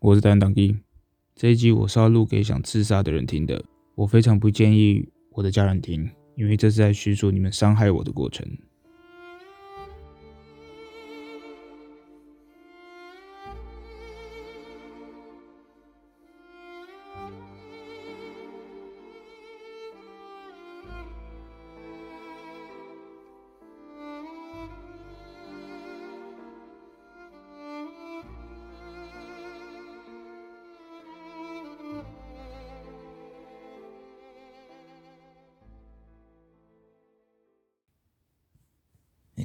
[0.00, 0.76] 我是单档一。
[1.34, 3.64] 这一集我是要录给想自杀的人听的，
[3.96, 8.46] 我非常不建议我的家人听，因为这是在叙述你们伤害我的过程。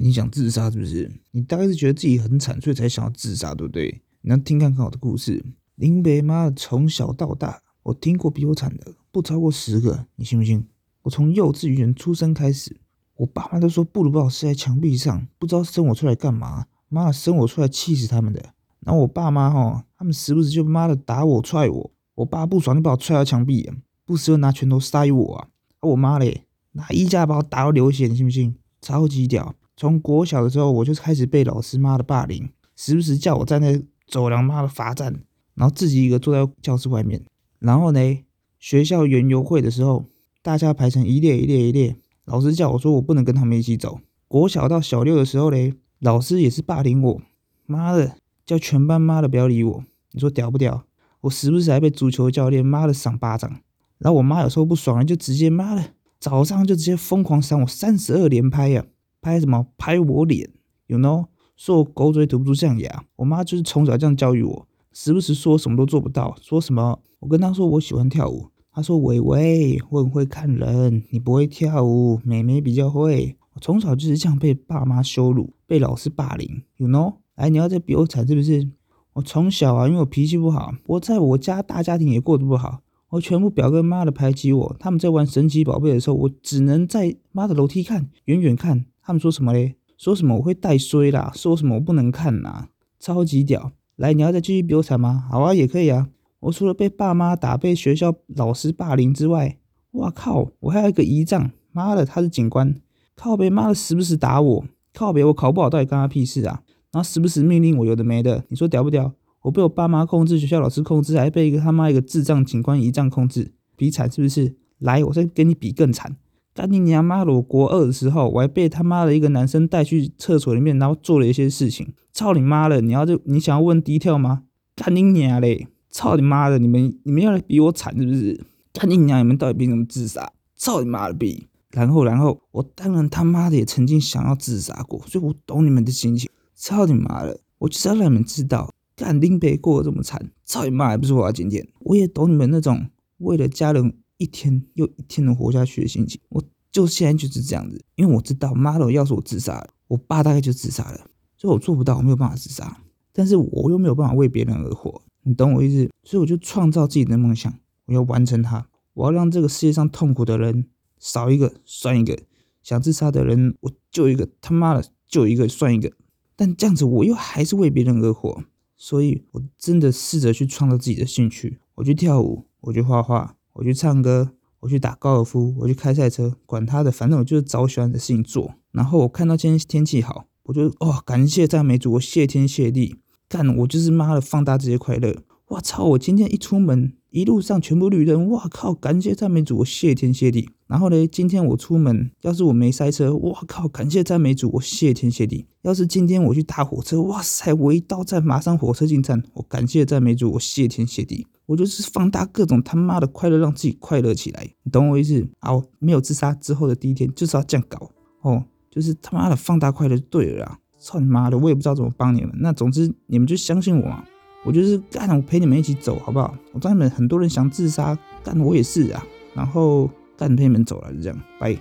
[0.04, 1.10] 你想自杀是不是？
[1.30, 4.02] 你大概是觉得自己很惨，所以才想要自杀，对不对？
[4.20, 5.42] 你要听看看我的故事。
[5.76, 10.62] 林北妈的从小到大，我听过比我惨的不超过十个，你信不信？
[11.00, 12.76] 我从幼稚园出生开始，
[13.16, 16.66] 我爸妈都说不如把我射在墙壁上，不知道生我出来干嘛。
[16.90, 18.52] 妈的，生我出来气死他们的。
[18.80, 21.90] 然后我爸妈哈，他们时不时就妈的打我踹我。
[22.16, 23.72] 我爸不爽就把我踹到墙壁，
[24.04, 25.48] 不时又拿拳头塞我啊。
[25.80, 28.54] 我妈嘞，拿衣架把我打到流血，你信不信？
[28.82, 29.54] 超级屌。
[29.76, 35.12] 从国小的时候，我就开始被老师妈的霸凌，时不时叫我站在走廊妈的罚站，
[35.54, 37.22] 然后自己一个坐在教室外面。
[37.58, 38.18] 然后呢，
[38.58, 40.04] 学校园游会的时候，
[40.42, 43.98] 大家排成一列一列一列，老师叫我说我不能跟他们一起走。
[44.28, 47.20] 国小到小六的时候嘞，老师也是霸凌我，
[47.66, 50.84] 妈的叫全班妈的不要理我，你说屌不屌？
[51.22, 53.50] 我时不时还被足球教练妈的赏巴掌。
[53.98, 58.84] 然后我妈有时候不爽了，就直接妈的早上就直接疯狂赏我三十二连拍呀。
[59.24, 59.66] 拍什么？
[59.78, 60.50] 拍我脸
[60.86, 61.24] ，you know？
[61.56, 63.04] 说我狗嘴吐不出象牙。
[63.16, 66.36] 我妈就是从小这样教育我，时不时说什么都做不到。
[66.42, 67.00] 说什么？
[67.20, 73.34] 我跟她说我喜欢跳舞，她说伟伟，我很会看人，你不会跳舞，妹妹比较会。
[73.54, 77.14] 我从小就是这样被爸妈羞辱，被老师霸凌，you know？
[77.36, 78.68] 哎，你要再比我惨是不是？
[79.14, 82.80] 我从小啊，因为我脾气不好，我在我家大家庭也过得不好。
[83.10, 88.86] 我全部表哥妈的排挤我，他们在玩神奇宝贝的时候，我只能在妈的楼梯看，远远看。
[89.06, 89.76] 他们说什么嘞？
[89.98, 91.30] 说什么我会带衰啦？
[91.34, 92.68] 说什么我不能看呐？
[92.98, 93.72] 超级屌！
[93.96, 95.28] 来，你要再继续比我惨吗？
[95.30, 96.08] 好啊，也可以啊。
[96.40, 99.58] 我除了被爸妈打、被学校老师霸凌之外，
[99.92, 100.50] 哇靠！
[100.60, 102.74] 我还有一个姨丈，妈的，他是警官，
[103.14, 106.62] 靠别妈的时不时打我，靠别我考不好到底干他屁事啊？
[106.90, 109.12] 然后时不时命令我有的没的，你说屌不屌？
[109.42, 114.56] 我被我爸妈控制，学校老师控制，还被一个他妈一个智障警官姨丈控制，比惨是不是？
[114.78, 116.16] 来，我再跟你比更惨。
[116.54, 117.32] 干你娘妈的！
[117.32, 121.92] 我国二的时候，我还被他妈的一个男生带去厕所里面，然后做了一些事情。
[122.12, 122.80] 操你妈的！
[122.80, 124.44] 你要就你想要问 detail 吗？
[124.76, 125.66] 干你娘嘞！
[125.90, 126.60] 操你妈的！
[126.60, 128.40] 你们你们要来比我惨是不是？
[128.72, 129.18] 干你娘！
[129.18, 130.32] 你们到底凭什么自杀？
[130.54, 131.48] 操你妈的逼！
[131.72, 136.30] 然后然后我当然他妈的也曾经想要自杀过，所以我懂你们的心情。
[136.54, 137.40] 操你妈的！
[137.58, 141.66] 我就是要让你们知道，干丁北过得这么惨，操你妈还不是我要今天？
[141.80, 142.86] 我也懂你们那种
[143.18, 143.92] 为了家人。
[144.16, 152.80] 一天又一天的活下去的心情，我就现在就是这样子，因为我知道，妈的，要是我自杀，我爸大概就自杀了，所以我做不到，我没有办法自杀，
[153.12, 155.90] 但是我又没有办法为别人而活，你懂我意思？
[156.02, 157.52] 所以我就创造自己的梦想，
[157.86, 160.66] 我要完成它，我要让这个世界上痛苦的人
[160.98, 162.18] 少一个算一个，
[162.62, 165.92] 想自杀的人我救一个，他妈的救一个算一个，
[166.36, 168.44] 但这样子我又还是为别人而活，
[168.76, 173.36] 所以我真的试着去创造自己的兴趣，我去跳舞，我去画画。
[173.54, 178.54] 我去唱歌，我去打高尔夫，我去开赛车，管他的，反正我就是找我喜欢的事情做。
[178.72, 182.96] 然后我看到今天天气好，我就哦，感谢赞美主，我谢天谢地，
[183.28, 185.16] 干我就是妈的放大这些快乐。
[185.48, 190.50] 我操，我今天一出门，一路上全部绿灯，哇靠，感谢赞美主，我谢天谢地。
[190.66, 195.46] 然后呢，今天我出门，要是我没塞车，哇靠，感谢赞美主，我谢天谢地。
[195.62, 201.24] 要是今天我去搭火车，哇塞，我一到站马上火车进站，我感谢赞美主，我谢天谢地。
[201.46, 205.24] 我就是放大各种他妈的快乐，让自己快乐起来，你懂我意思？
[205.38, 207.92] 好，没有自杀之后的第一天就是要这样搞
[208.22, 210.58] 哦，就是他妈的放大快乐就对了啦。
[210.80, 212.32] 操你妈的，我也不知道怎么帮你们。
[212.40, 214.04] 那总之你们就相信我嘛，
[214.44, 216.36] 我就是干，我陪你们一起走，好不好？
[216.52, 219.04] 我知道你们很多人想自杀，干我也是啊。
[219.34, 221.56] 然后干陪你们走了，就这样，拜。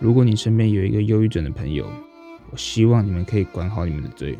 [0.00, 1.86] 如果你身边有一个忧郁症的朋友，
[2.50, 4.36] 我希望你们可以管好你们的嘴，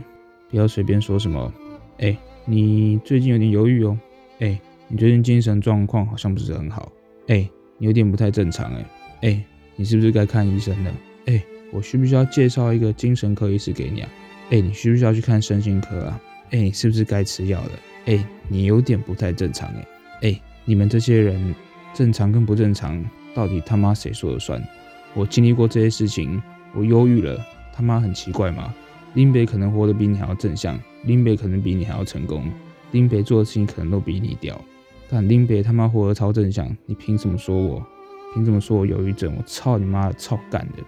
[0.50, 1.50] 不要随便说什么。
[1.98, 3.98] 哎、你最近有点忧郁哦。
[4.40, 6.92] 哎、你最近精神状况好像不是很好。
[7.28, 8.74] 哎、欸，你有点不太正常。
[8.74, 8.84] 哎，
[9.24, 9.42] 哎，
[9.74, 10.94] 你是不是该看医生了？
[11.24, 11.42] 哎、
[11.72, 14.08] 我需不需要介绍一个精神科医师给你啊？
[14.50, 16.20] 哎、你需不需要去看身心科啊？
[16.50, 17.70] 哎、你是不是该吃药了？
[18.04, 19.66] 哎、你有点不太正常。
[19.70, 19.86] 哎，
[20.28, 21.54] 哎，你们这些人
[21.94, 23.02] 正常跟不正常，
[23.34, 24.62] 到底他妈谁说了算？
[25.14, 26.42] 我经历过这些事情，
[26.74, 27.42] 我忧郁了，
[27.72, 28.74] 他妈很奇怪吗？
[29.14, 32.52] 林北可能活得比你还要正向，林北可能比你还要成功，
[32.90, 34.62] 林北做的事情可能都比你屌。
[35.08, 37.86] 但林北他妈活得超正向，你凭什么说我？
[38.34, 39.32] 凭什么说我忧郁症？
[39.38, 40.82] 我操你妈的，操干的！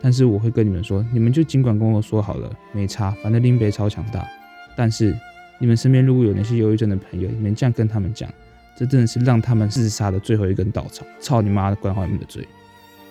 [0.00, 4.24] 但是我会跟你们说，你们就尽管跟我说好了，没差，反正林北超强大。
[4.76, 5.14] 但是
[5.58, 8.30] 你们身边如果有那些忧郁症的朋友，你们这样跟他们讲，
[8.76, 11.04] 这真的是让他们自杀的最后一根稻草。
[11.20, 12.46] 操你妈的，关好你们的嘴！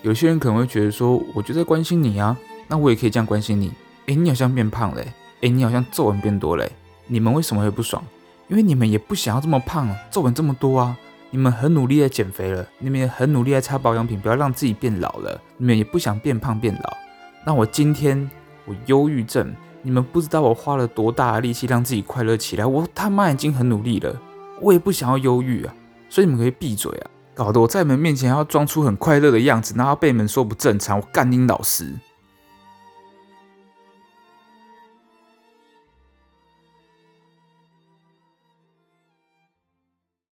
[0.01, 3.71] 有些人可能会觉得说，我就在关心你啊，那我也可以这样关心你。
[4.07, 5.03] 哎，你好像变胖了，
[5.41, 6.67] 哎，你好像皱纹变多了，
[7.07, 8.03] 你们为什么会不爽？
[8.47, 10.97] 因为你们也不想要这么胖，皱纹这么多啊。
[11.33, 15.41] 你们很努力在减肥了，你们也很努力在擦保养品，不要让自己变老了。
[15.55, 16.97] 你们也不想变胖变老。
[17.45, 18.29] 那我今天
[18.65, 22.65] 我忧郁症，你们不知道我花了多大的力气让自己快乐起来。
[22.65, 24.13] 我他妈已经很努力了，
[24.59, 25.73] 我也不想要忧郁啊。
[26.09, 31.95] 所以你们可以闭嘴啊，搞得我在你们面前要装出很快乐的样子，然后被你们说不正常，我干你老师。